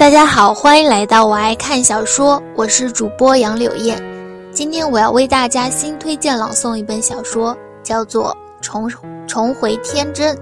[0.00, 4.02] 大家好，欢迎来到我爱看小说，我是主播杨柳燕。
[4.50, 8.34] 今天我要为大家新推荐朗诵一本小说，叫做
[8.64, 8.88] 《重
[9.26, 10.34] 重回天真》。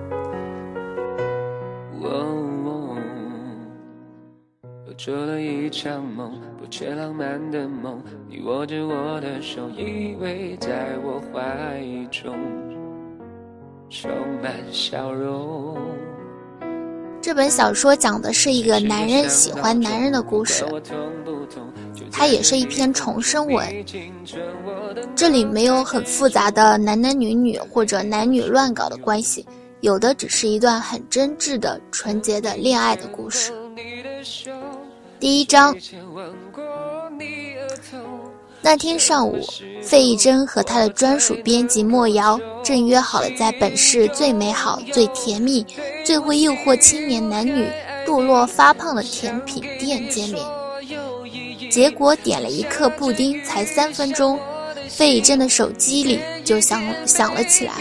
[4.86, 8.00] 又做了一场梦，不切浪漫的梦。
[8.28, 11.82] 你握着我的手，依偎在我怀
[12.12, 12.32] 中，
[13.90, 14.08] 充
[14.40, 15.76] 满笑容。
[17.20, 20.64] 这本小说讲的是一个男人喜欢男人的故事，
[22.10, 23.66] 它也是一篇重生文。
[25.14, 29.44] 这里没有很复杂的男男女女或者男女乱搞的关系，
[29.80, 33.52] 有的只是一段很真挚的、纯洁的恋爱的故事。
[35.20, 35.76] 第一章。
[38.60, 39.38] 那天上午，
[39.82, 45.64] 费玉珍和他的专属编辑莫瑶正约好了在本市最美好、最甜蜜、
[46.04, 47.66] 最会诱惑青年男女
[48.04, 50.44] 堕落发胖的甜品店见面。
[51.70, 54.38] 结果点了一克布丁，才三分钟，
[54.88, 57.72] 费玉珍的手机里就响响了起来。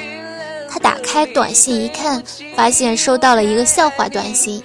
[0.69, 2.21] 他打开短信一看，
[2.55, 4.61] 发现收到了一个笑话短信：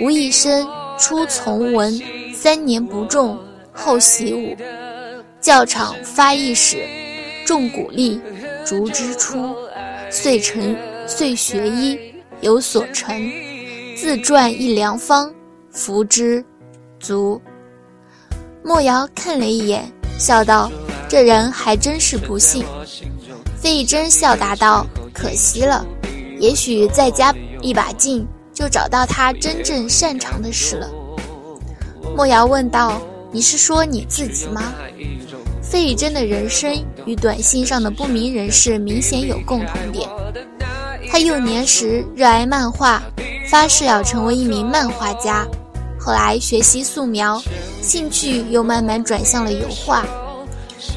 [0.00, 0.66] 吴一生
[0.98, 1.98] 初从文，
[2.34, 3.38] 三年不中，
[3.72, 4.56] 后习武。
[5.44, 6.88] 教场发一矢，
[7.46, 8.18] 众鼓励，
[8.64, 9.54] 竹之出，
[10.10, 10.74] 遂成
[11.06, 11.98] 遂学医，
[12.40, 13.30] 有所成。
[13.94, 15.30] 自传一良方，
[15.70, 16.42] 服之，
[16.98, 17.38] 足。
[18.62, 19.84] 莫瑶看了一眼，
[20.18, 20.72] 笑道
[21.10, 22.64] ：“这人还真是不幸。”
[23.60, 25.84] 费真笑答道：“可惜了，
[26.40, 30.88] 也许再加一把劲，就找到他真正擅长的事了。”
[32.16, 32.98] 莫瑶问道
[33.30, 34.72] ：“你是说你自己吗？”
[35.74, 36.72] 费玉珍的人生
[37.04, 40.08] 与短信上的不明人士明显有共同点。
[41.10, 43.02] 他幼年时热爱漫画，
[43.50, 45.44] 发誓要成为一名漫画家。
[45.98, 47.42] 后来学习素描，
[47.82, 50.06] 兴趣又慢慢转向了油画。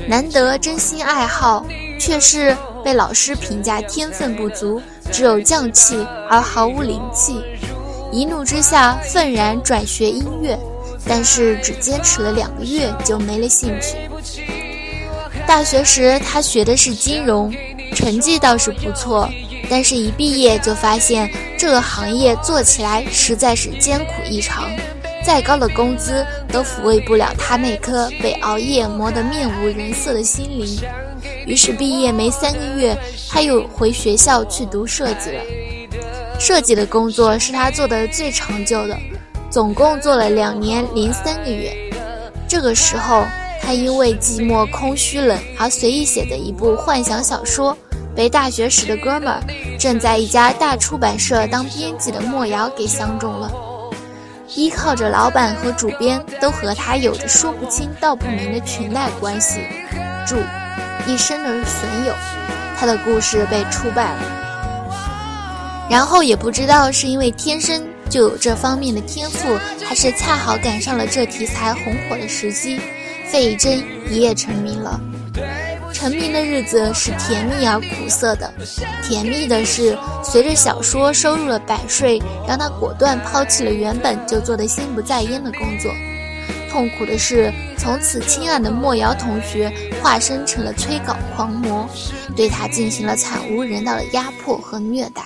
[0.08, 1.66] 难得真心爱好，
[2.00, 4.80] 却是被老师评价天分不足，
[5.12, 7.42] 只有匠气而毫无灵气。
[8.12, 10.56] 一怒之下，愤然转学音乐，
[11.04, 13.98] 但是只坚持了两个月就没了兴趣。
[15.48, 17.52] 大学时，他学的是金融，
[17.96, 19.30] 成绩倒是不错，
[19.70, 24.70] 但是一毕业就发现这个行业做起来实在是艰苦异常，
[25.26, 30.80] 再高的工资都抚慰不了他那颗被熬夜磨得面无人色的心灵。
[31.46, 32.96] 于是毕业没三个月，
[33.30, 35.42] 他又回学校去读设计了。
[36.38, 38.96] 设计的工作是他做的最长久的，
[39.50, 41.74] 总共做了两年零三个月。
[42.50, 43.24] 这个时候。
[43.68, 47.78] 他因为寂寞、空虚、冷而随意写的一部幻想小说，
[48.16, 49.44] 被大学时的哥们儿
[49.78, 53.52] 正在一家大出版社当编辑的莫瑶给相中了。
[54.56, 59.60] 依靠着老板和主编都和他有着说不清道不明的裙带关系，
[60.26, 60.38] 注
[61.06, 62.14] 一生的损友，
[62.80, 65.88] 他的故事被出版了。
[65.90, 72.80] 然后也不知道是因为天生就有这方面的天赋，还是恰好赶上了这题材红火的时机。
[73.32, 75.00] 费以真一夜成名了，
[75.94, 78.52] 成名的日子是甜蜜而苦涩的。
[79.04, 85.92] 甜蜜的是，随着小说收入了版税，让他果断抛弃了原本就做的心不在焉的工作；
[86.70, 89.72] 痛苦的是，从此亲爱的莫瑶同学
[90.02, 91.88] 化身成了催稿狂魔，
[92.36, 95.22] 对他进行了惨无人道的压迫和虐待。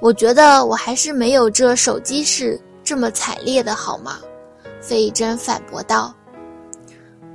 [0.00, 4.18] 我觉得我还是没有这手机是这么惨烈的好吗？
[4.80, 6.14] 费以真反驳道。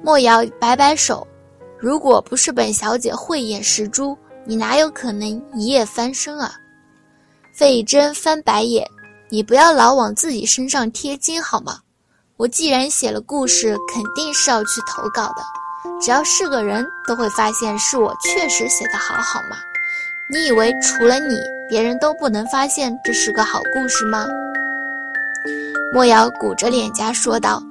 [0.03, 1.27] 莫瑶摆摆手，
[1.79, 6.51] 如果不是本小姐慧眼识珠，你哪有可能一夜翻身啊？
[7.53, 8.87] 费以真翻白眼，
[9.29, 11.79] 你不要老往自己身上贴金好吗？
[12.37, 15.43] 我既然写了故事，肯定是要去投稿的，
[16.01, 19.57] 只要是个人都会发现是我确实写得好好吗？
[20.31, 21.35] 你以为除了你，
[21.69, 24.25] 别人都不能发现这是个好故事吗？
[25.93, 27.61] 莫瑶鼓着脸颊说道。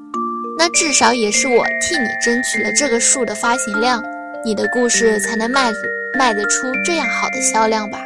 [0.61, 3.99] 那至少也是我替你争取了这个数的发行量，
[4.45, 5.73] 你的故事才能卖
[6.19, 7.99] 卖得出这样好的销量吧？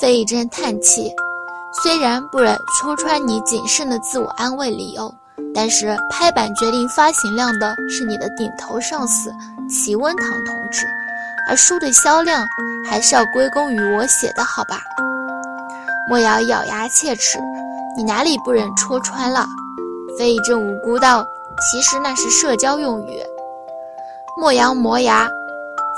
[0.00, 1.14] 费一真叹气，
[1.82, 5.14] 虽然不忍戳穿你谨慎的自我安慰理由，
[5.54, 9.30] 但是拍板决定发行量的是你的顶头上司
[9.68, 10.86] 齐温堂同志，
[11.46, 12.42] 而书的销量
[12.88, 14.80] 还是要归功于我写的好吧？
[16.08, 17.38] 莫瑶咬牙切齿，
[17.98, 19.46] 你哪里不忍戳穿了？
[20.18, 21.22] 费一真无辜道。
[21.70, 23.22] 其实那是社交用语。
[24.36, 25.26] 莫阳磨牙，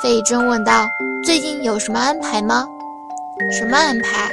[0.00, 0.86] 费真问道
[1.24, 2.64] ：“最近有什么安排吗
[3.50, 4.30] ？”“什么安排？”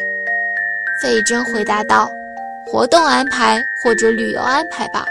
[1.01, 2.07] 费真回答道
[2.71, 5.03] ：“活动安排或者旅游安排吧。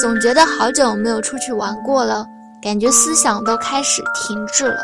[0.00, 2.26] 总觉得好久没有出去玩过了，
[2.62, 4.80] 感觉思想都开始停滞了。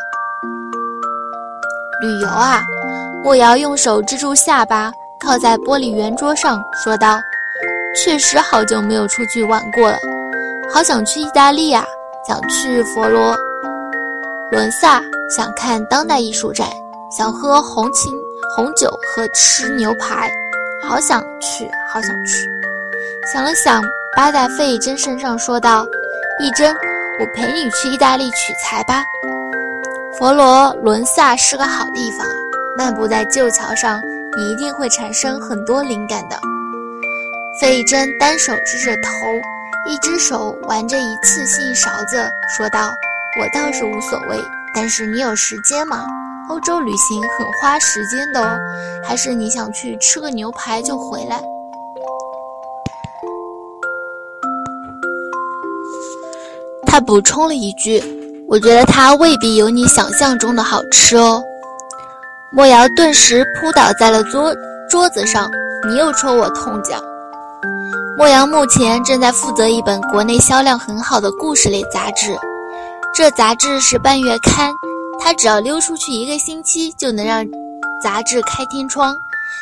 [2.01, 2.61] 旅游啊！
[3.23, 7.19] 莫瑶用手支住下巴，靠在玻璃圆桌上，说道
[7.95, 9.97] ：“确实好久没有出去玩过了，
[10.71, 11.83] 好想去意大利啊！
[12.27, 13.35] 想去佛罗
[14.51, 15.01] 伦萨，
[15.35, 16.67] 想看当代艺术展，
[17.17, 18.13] 想喝红琴
[18.55, 20.29] 红酒和吃牛排，
[20.87, 22.47] 好想去，好想去。”
[23.33, 23.81] 想了想，
[24.15, 25.85] 扒在费一珍身上，说道
[26.39, 26.75] ：“一珍，
[27.19, 29.03] 我陪你去意大利取材吧。
[30.17, 32.33] 佛罗伦萨是个好地方啊。”
[32.77, 33.99] 漫步在旧桥上，
[34.37, 36.39] 你一定会产生很多灵感的。
[37.59, 39.09] 费珍单手支着头，
[39.89, 42.15] 一只手玩着一次性勺子，
[42.55, 42.91] 说道
[43.41, 44.39] ：“我倒是无所谓，
[44.75, 46.05] 但是你有时间吗？
[46.47, 48.55] 欧洲旅行很花时间的哦，
[49.03, 51.41] 还是你想去吃个牛排就回来？”
[56.85, 57.99] 他补充了一句
[58.47, 61.41] ：“我觉得它未必有你想象中的好吃哦。”
[62.53, 64.53] 莫瑶顿时扑倒在了桌
[64.87, 65.49] 桌子上，
[65.87, 67.01] 你又戳我痛脚。
[68.19, 72.37] 莫瑶目前正在负责一本国内销量很好的故事类杂志，
[73.15, 74.75] 这杂志是半月刊，
[75.21, 77.47] 他只要溜出去一个星期就能让
[78.03, 79.15] 杂志开天窗。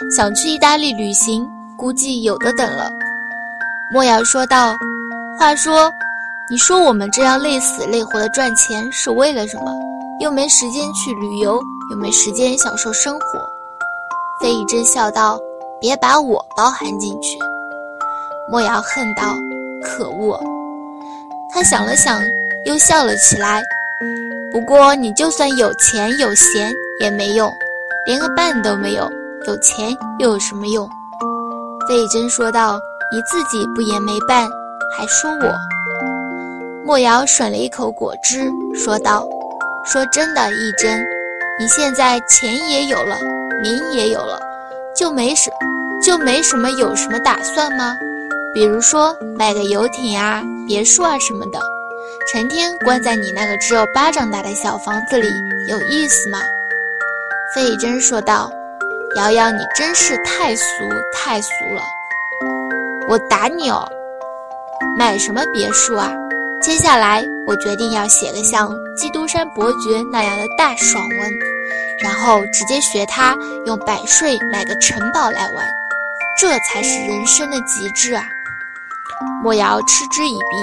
[0.10, 2.90] 想去意大利旅行，估计有的等了。
[3.94, 4.76] 莫瑶说道
[5.38, 5.92] ：“话说，
[6.50, 9.72] 你说我们这样累死累活的赚钱是为了什么？
[10.20, 11.62] 又没时间去旅游。”
[11.92, 13.40] 又没时间享受生活？
[14.42, 15.40] 费以真笑道
[15.80, 17.38] ：“别把我包含进去。”
[18.50, 19.36] 莫瑶恨道
[19.84, 20.40] ：“可恶！”
[21.54, 22.22] 他想了想，
[22.66, 23.64] 又笑了起来。
[24.52, 27.52] 不过你就算有钱有闲也没用，
[28.06, 29.10] 连个伴都没有，
[29.48, 29.90] 有钱
[30.20, 30.88] 又有什么用？
[31.88, 32.80] 费以真说道
[33.12, 34.48] ：“你自己不也没伴，
[34.98, 35.56] 还说我？”
[36.86, 39.28] 莫瑶吮了一口果汁，说道
[39.86, 41.06] ：“说真的，一真。”
[41.60, 43.18] 你现在钱也有了，
[43.62, 44.40] 名也有了，
[44.96, 45.50] 就没什
[46.04, 47.98] 就没什么有什么打算吗？
[48.54, 51.60] 比如说买个游艇啊、别墅啊什么的，
[52.32, 55.28] 成天关在你那个只有巴掌大的小房子里，
[55.68, 56.40] 有意思吗？
[57.56, 58.52] 费珍说道
[59.16, 60.64] ：“瑶瑶，你真是太俗
[61.14, 61.82] 太俗了，
[63.08, 63.88] 我打你哦！
[64.98, 66.12] 买什么别墅啊？
[66.62, 71.32] 接下来我决定要写个像《基督山伯爵》那样的大爽文。”
[72.00, 73.36] 然后直接学他
[73.66, 75.66] 用百税买个城堡来玩，
[76.40, 78.24] 这才是人生的极致啊！
[79.44, 80.58] 莫瑶嗤之以鼻，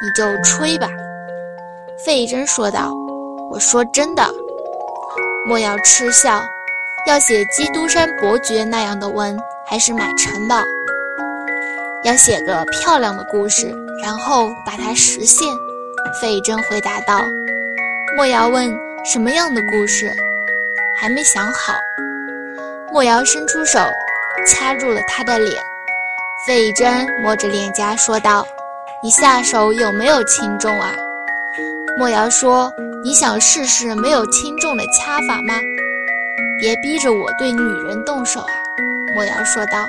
[0.00, 0.88] 你就吹吧。
[2.04, 2.92] 费真说道
[3.50, 4.24] ：“我说真的。”
[5.46, 6.42] 莫瑶嗤笑
[7.06, 10.62] ：“要写基督山伯爵那样的文，还是买城堡？
[12.04, 15.48] 要写个漂亮的故事，然后把它实现。”
[16.20, 17.24] 费真回答道。
[18.16, 18.72] 莫瑶问
[19.04, 20.12] ：“什么样的故事？”
[20.96, 21.74] 还没想好，
[22.92, 23.80] 莫瑶伸出手，
[24.46, 25.62] 掐住了他的脸。
[26.46, 28.46] 费真摸着脸颊说道
[29.02, 30.92] ：“你下手有没有轻重啊？”
[31.98, 32.70] 莫瑶说
[33.02, 35.54] ：“你想试试没有轻重的掐法吗？”
[36.60, 38.52] 别逼着我对女人动手啊！
[39.14, 39.86] 莫瑶说道：“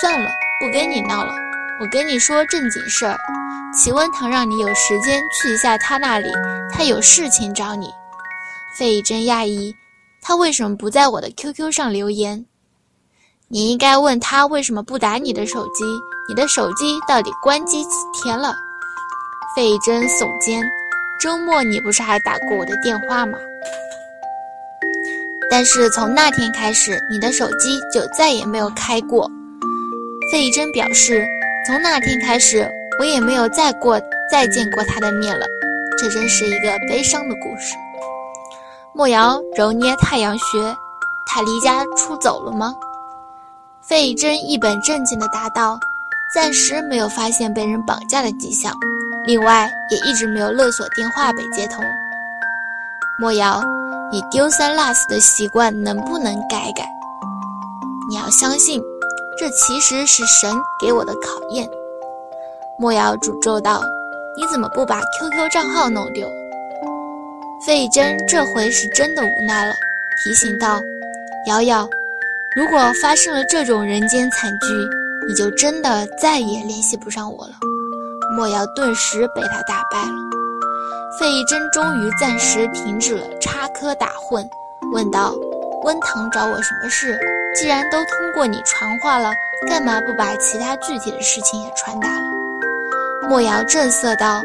[0.00, 0.28] 算了，
[0.60, 1.32] 不跟你闹了。
[1.80, 3.16] 我跟你说正经事儿，
[3.74, 6.30] 齐温堂让你有时间去一下他那里，
[6.72, 7.90] 他有事情找你。”
[8.78, 9.74] 费真讶异。
[10.20, 12.44] 他为什么不在我的 QQ 上留言？
[13.48, 15.84] 你应该问他为什么不打你的手机？
[16.28, 18.52] 你的手机到底关机几天了？
[19.54, 20.60] 费真耸肩，
[21.20, 23.38] 周末你不是还打过我的电话吗？
[25.48, 29.30] 但是从那天开始，你的手机就再也没有开过。
[30.32, 31.24] 费真表示，
[31.64, 33.96] 从那天开始，我也没有再过
[34.28, 35.46] 再见过他的面了。
[35.96, 37.76] 这真是一个悲伤的故事。
[38.92, 40.76] 莫瑶揉捏太阳穴，
[41.28, 42.74] 他离家出走了吗？
[43.88, 45.78] 费真一本正经地答道
[46.34, 48.74] ：“暂时没有发现被人绑架的迹象，
[49.24, 51.84] 另外也一直没有勒索电话被接通。”
[53.16, 53.62] 莫瑶，
[54.10, 56.84] 你丢三落四的习惯能不能改改？
[58.10, 58.82] 你要相信，
[59.38, 61.68] 这其实是神给我的考验。
[62.80, 63.80] 莫瑶诅咒道
[64.36, 66.26] ：“你怎么不把 QQ 账号弄丢？”
[67.64, 69.74] 费真这回是真的无奈了，
[70.24, 70.80] 提醒道
[71.46, 71.88] ：“瑶瑶，
[72.56, 74.66] 如果发生了这种人间惨剧，
[75.28, 77.52] 你就真的再也联系不上我了。”
[78.34, 80.16] 莫瑶顿时被他打败了。
[81.20, 84.46] 费真终于暂时停止了插科打诨，
[84.92, 85.34] 问道
[85.84, 87.18] ：“温堂找我什么事？
[87.54, 89.32] 既然都通过你传话了，
[89.68, 92.22] 干嘛不把其他具体的事情也传达了？
[93.28, 94.42] 莫瑶正色道：“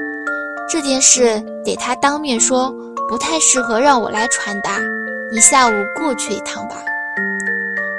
[0.70, 2.74] 这件事得他当面说，
[3.10, 4.78] 不太适合让我来传达。
[5.34, 6.76] 你下午过去一趟吧。”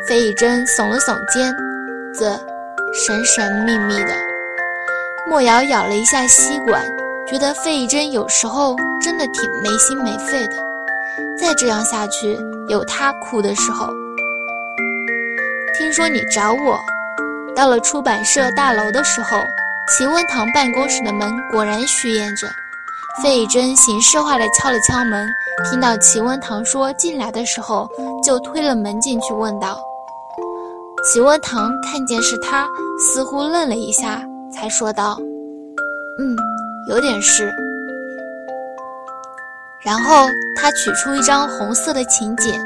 [0.09, 1.55] 费以真耸了耸肩，
[2.13, 2.27] 啧
[2.93, 4.13] 神神秘秘的。
[5.29, 6.85] 莫瑶咬了一下吸管，
[7.27, 10.57] 觉得费以真有时候真的挺没心没肺的。
[11.39, 12.37] 再这样下去，
[12.69, 13.89] 有他哭的时候。
[15.79, 16.79] 听说你找我，
[17.55, 19.39] 到了出版社大楼的时候，
[19.89, 22.49] 齐文堂办公室的门果然虚掩着。
[23.23, 25.29] 费以真形式化的敲了敲门，
[25.71, 27.89] 听到齐文堂说进来的时候，
[28.25, 29.79] 就推了门进去，问道
[31.03, 35.19] ：“齐文堂看见是他，似乎愣了一下，才说道
[36.21, 36.37] ：‘嗯，
[36.89, 37.53] 有点事。’
[39.85, 42.65] 然后他取出一张红色的请柬，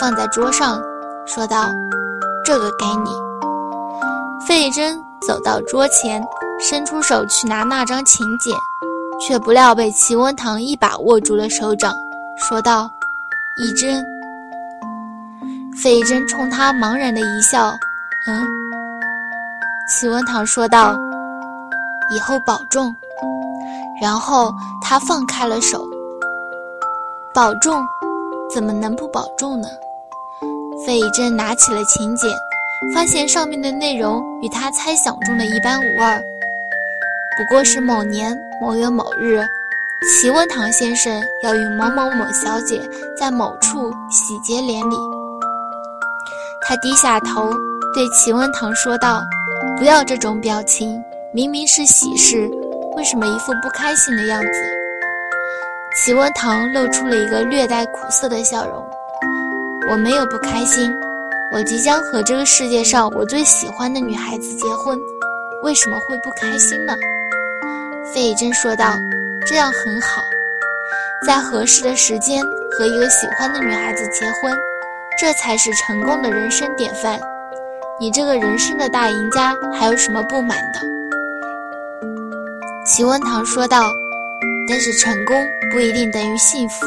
[0.00, 0.82] 放在桌上，
[1.26, 1.68] 说道。”
[2.44, 3.10] 这个给你。
[4.46, 6.22] 费真走到桌前，
[6.60, 8.52] 伸出手去拿那张请柬，
[9.20, 11.92] 却不料被齐文堂一把握住了手掌，
[12.48, 12.90] 说道
[13.58, 14.04] ：“一真。”
[15.82, 17.78] 费珍冲他茫然的一笑
[18.26, 18.46] ：“嗯。”
[19.88, 20.96] 齐文堂说道
[22.10, 22.94] ：“以后保重。”
[24.00, 24.52] 然后
[24.82, 25.86] 他放开了手。
[27.34, 27.86] 保重，
[28.52, 29.68] 怎么能不保重呢？
[30.86, 32.30] 费以真拿起了请柬，
[32.94, 36.22] 发现上面的内容与他猜想中的一般无二，
[37.36, 39.46] 不过是某年某月某日，
[40.02, 42.80] 齐文堂先生要与某某某小姐
[43.18, 45.15] 在某处喜结连理。
[46.68, 47.54] 他低下头
[47.94, 49.22] 对齐文堂说道
[49.78, 51.00] ：“不要这种表情，
[51.32, 52.50] 明明是喜事，
[52.96, 54.48] 为什么一副不开心的样子？”
[55.94, 58.84] 齐文堂露出了一个略带苦涩的笑容。
[59.88, 60.92] 我没有不开心，
[61.52, 64.98] 我即将和这个世界上我最喜欢的女孩子结婚，
[65.62, 66.92] 为什么会不开心呢？
[68.12, 68.98] 费以真说道
[69.46, 70.20] ：“这样很好，
[71.24, 72.42] 在合适的时间
[72.72, 74.52] 和一个喜欢的女孩子结婚，
[75.18, 77.18] 这才是成功的人生典范。
[77.98, 80.80] 你这个人生的大赢家，还有什么不满的？”
[82.86, 83.90] 齐文堂说道
[84.68, 85.36] ：“但是成功
[85.70, 86.86] 不一定等于幸福。”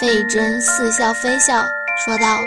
[0.00, 1.62] 费以真似笑非笑。
[2.04, 2.38] 说道：“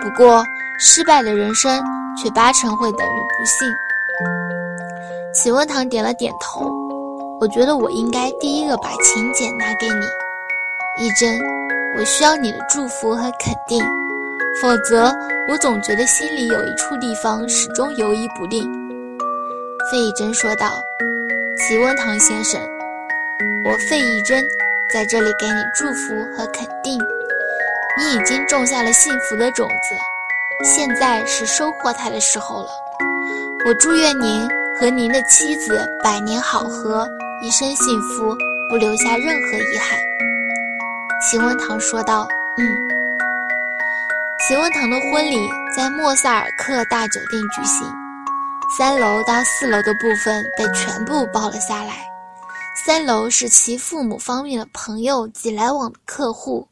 [0.00, 0.44] 不过，
[0.78, 1.82] 失败的人生
[2.16, 3.68] 却八成会等于不幸。”
[5.34, 6.70] 齐文堂点了点头。
[7.40, 10.06] 我觉得我应该第一个把请柬拿给你，
[11.04, 11.36] 一真。
[11.98, 13.84] 我需要你的祝福和肯定，
[14.62, 15.14] 否则
[15.48, 18.62] 我总觉得心里有一处地方始终犹疑不定。”
[19.90, 20.72] 费义珍说道
[21.58, 22.60] ：“齐文堂先生，
[23.64, 24.42] 我费义珍
[24.92, 26.98] 在这里给你祝福和肯定。”
[27.96, 29.94] 你已经种下了幸福的种子，
[30.64, 32.68] 现在是收获它的时候了。
[33.66, 34.48] 我祝愿您
[34.80, 37.06] 和您的妻子百年好合，
[37.42, 38.34] 一生幸福，
[38.68, 39.98] 不留下任何遗憾。”
[41.30, 42.26] 秦文堂说道。
[42.58, 42.64] “嗯。”
[44.46, 47.90] 齐文堂的婚礼在莫萨尔克大酒店举行，
[48.76, 52.04] 三楼到四楼的部分被全部包了下来。
[52.84, 56.68] 三楼是其父母方面的朋友及来往的客户。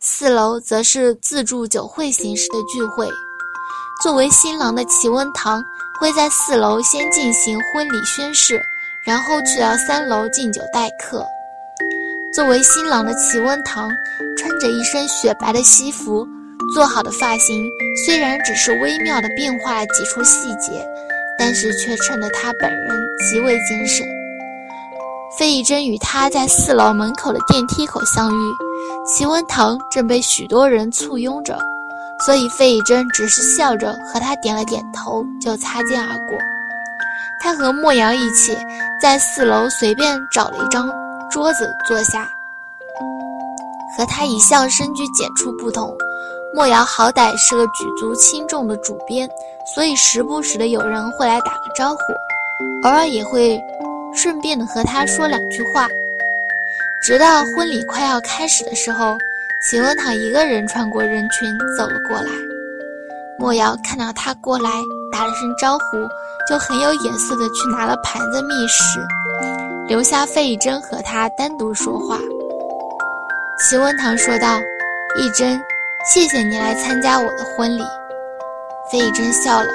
[0.00, 3.06] 四楼则是自助酒会形式的聚会，
[4.02, 5.62] 作为新郎的齐文堂
[6.00, 8.58] 会在四楼先进行婚礼宣誓，
[9.04, 11.22] 然后去到三楼敬酒待客。
[12.32, 13.90] 作为新郎的齐文堂
[14.38, 16.26] 穿着一身雪白的西服，
[16.74, 17.70] 做好的发型
[18.04, 20.84] 虽然只是微妙的变化了几处细节，
[21.38, 24.06] 但是却衬得他本人极为精神。
[25.38, 28.52] 费以真与他在四楼门口的电梯口相遇。
[29.06, 31.58] 齐文堂正被许多人簇拥着，
[32.26, 36.38] 所以费以真只是笑着和他点了点头，就擦肩而过。
[37.40, 38.56] 他和莫瑶一起
[39.00, 40.88] 在四楼随便找了一张
[41.30, 42.28] 桌子坐下。
[43.96, 45.94] 和他一向深居简出不同，
[46.54, 49.28] 莫瑶好歹是个举足轻重的主编，
[49.64, 52.02] 所以时不时的有人会来打个招呼，
[52.82, 53.58] 偶尔也会
[54.14, 55.88] 顺便的和他说两句话。
[57.00, 59.16] 直到婚礼快要开始的时候，
[59.62, 62.30] 齐文堂一个人穿过人群走了过来。
[63.38, 64.70] 莫瑶看到他过来，
[65.10, 66.06] 打了声招呼，
[66.46, 69.00] 就很有眼色的去拿了盘子觅食，
[69.88, 72.18] 留下费以真和他单独说话。
[73.58, 74.60] 齐文堂说道
[75.18, 75.60] ：“一珍，
[76.04, 77.82] 谢谢你来参加我的婚礼。”
[78.90, 79.70] 费以真笑了，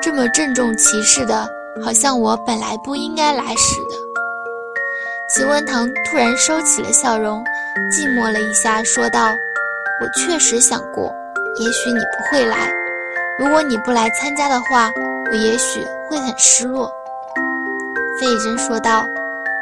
[0.00, 1.46] 这么郑重其事的，
[1.84, 3.96] 好像我本来不应该来似的。
[5.34, 7.44] 齐文堂突然收起了笑容，
[7.92, 9.28] 寂寞了一下，说道
[10.00, 11.12] ：“我确实想过，
[11.60, 12.72] 也许你不会来，
[13.38, 14.90] 如果你不来参加的话，
[15.30, 16.90] 我也许会很失落。”
[18.18, 19.06] 费以真说道：“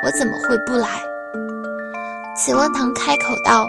[0.04, 0.88] 我怎么会不来？”
[2.38, 3.68] 齐文堂开口道：“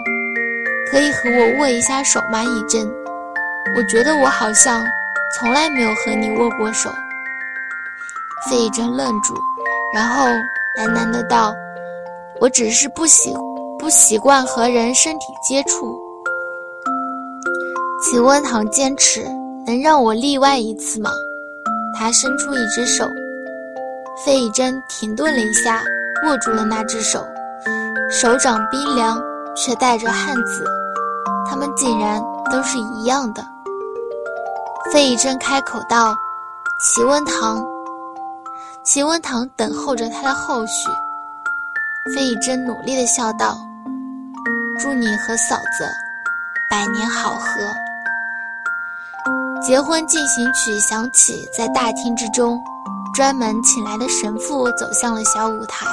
[0.90, 2.86] 可以和我握一下手吗，以真？
[3.76, 4.82] 我觉得我好像
[5.34, 6.90] 从来没有和你握过手。”
[8.48, 9.34] 费以真愣住，
[9.92, 10.24] 然后
[10.76, 11.54] 喃喃的道
[12.40, 13.34] ：“我只是不喜
[13.78, 16.00] 不习惯和人身体接触。”
[18.00, 19.24] 齐温堂坚持
[19.66, 21.10] ：“能让我例外一次吗？”
[21.98, 23.04] 他伸出一只手。
[24.24, 25.82] 费以真停顿了一下，
[26.24, 27.24] 握住了那只手，
[28.10, 29.20] 手掌冰凉，
[29.56, 30.64] 却带着汗渍，
[31.48, 33.42] 他们竟然都是一样的。
[34.92, 36.14] 费以真开口道
[36.82, 37.64] ：“齐温堂。”
[38.84, 40.88] 齐温堂等候着他的后续。
[42.14, 43.56] 费以真努力的笑道
[44.80, 45.88] ：“祝你和嫂子
[46.70, 47.46] 百年好合。”
[49.60, 52.58] 结婚进行曲响起，在大厅之中。
[53.14, 55.86] 专门请来的神父走向了小舞台，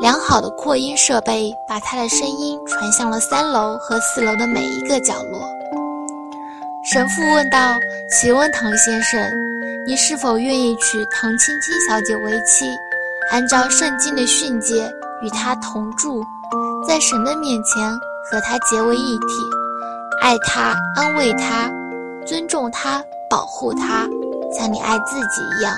[0.00, 5.40] 良好的扩音设备把他的声音传向了三楼和四楼的每一个角落。
[6.84, 7.74] 神父问道
[8.10, 9.20] ：“齐温堂先生，
[9.86, 12.66] 你是否愿意娶唐青青小姐为妻，
[13.30, 16.22] 按照圣经的训诫与她同住，
[16.86, 17.90] 在神的面前
[18.30, 19.26] 和她结为一体，
[20.20, 21.70] 爱她、安慰她、
[22.26, 24.06] 尊重她、保护她，
[24.52, 25.74] 像你爱自己一样？”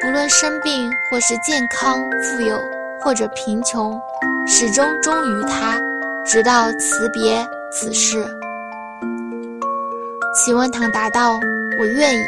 [0.00, 2.60] 不论生病或是健康，富有
[3.04, 4.00] 或者贫穷，
[4.46, 5.78] 始终忠于他，
[6.24, 8.24] 直到辞别此世。
[10.34, 11.38] 齐文堂答道
[11.78, 12.22] ：“我愿意。”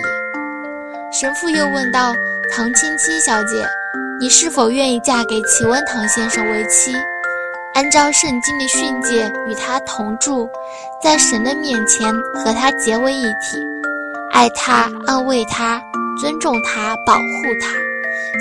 [1.10, 2.12] 神父又问道
[2.52, 3.66] ：“唐青青小姐，
[4.20, 6.92] 你是否愿意嫁给齐文堂先生为妻，
[7.74, 10.46] 按照圣经的训诫与他同住，
[11.02, 13.58] 在神的面前和他结为一体，
[14.30, 15.80] 爱他，安慰他？”
[16.20, 17.20] 尊重他，保护
[17.60, 17.68] 他，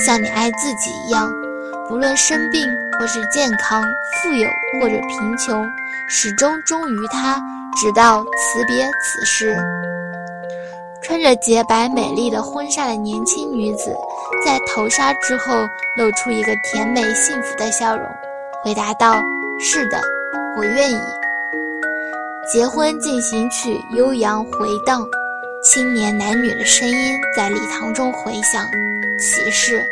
[0.06, 1.30] 像你爱自己一样。
[1.88, 2.68] 不论生病
[3.00, 3.84] 或是健康，
[4.22, 4.48] 富有
[4.80, 5.64] 或者贫穷，
[6.10, 7.36] 始终忠于他，
[7.76, 9.56] 直到辞别此世。
[11.04, 13.96] 穿着洁白美丽的婚纱的年轻女子，
[14.44, 18.06] 在头纱之后露出一个甜美幸福的笑容，
[18.64, 19.22] 回答道
[19.62, 20.02] ：“是的，
[20.58, 20.98] 我愿意。”
[22.52, 25.06] 结婚进行曲悠扬回荡。
[25.64, 28.64] 青年男女的声音在礼堂中回响，
[29.20, 29.84] 启示：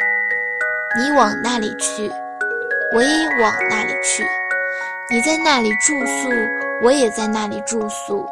[0.96, 2.08] 你往那里去，
[2.94, 4.24] 我也往那里去；
[5.10, 6.30] 你在那里住宿，
[6.84, 8.24] 我也在那里住宿。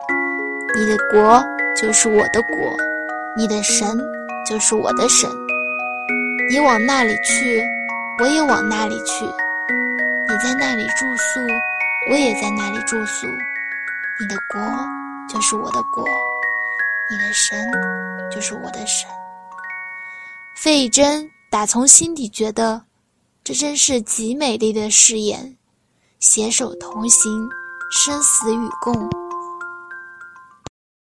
[0.76, 1.44] 你的国
[1.76, 2.78] 就是我的国，
[3.36, 3.98] 你的神
[4.48, 5.28] 就是我的神。
[6.52, 7.64] 你往那里去，
[8.20, 9.26] 我也往那里去；
[10.30, 11.40] 你在那里住宿，
[12.12, 13.26] 我也在那里住宿。
[14.20, 14.62] 你的国
[15.28, 16.06] 就是我的国。
[17.10, 17.58] 你的神
[18.32, 19.10] 就是我的神。
[20.54, 22.86] 费真打从心底觉得，
[23.44, 25.58] 这真是极美丽的誓言，
[26.18, 27.50] 携手同行，
[27.92, 29.21] 生死与共。